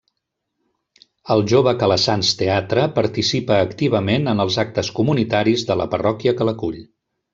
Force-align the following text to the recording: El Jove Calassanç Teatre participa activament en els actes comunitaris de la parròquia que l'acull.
El 1.33 1.43
Jove 1.51 1.73
Calassanç 1.83 2.31
Teatre 2.39 2.85
participa 2.97 3.59
activament 3.67 4.27
en 4.33 4.45
els 4.47 4.57
actes 4.67 4.91
comunitaris 5.01 5.67
de 5.69 5.77
la 5.83 5.87
parròquia 5.93 6.35
que 6.41 6.49
l'acull. 6.51 6.81